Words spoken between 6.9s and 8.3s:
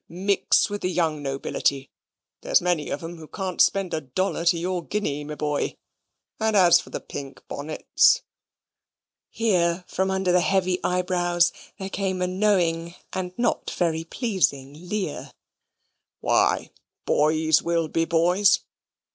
pink bonnets